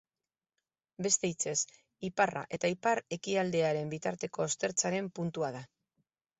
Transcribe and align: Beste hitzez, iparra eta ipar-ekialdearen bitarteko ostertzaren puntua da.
Beste 1.07 1.29
hitzez, 1.31 1.53
iparra 2.09 2.43
eta 2.59 2.73
ipar-ekialdearen 2.75 3.95
bitarteko 3.95 4.47
ostertzaren 4.49 5.15
puntua 5.21 5.55
da. 5.61 5.67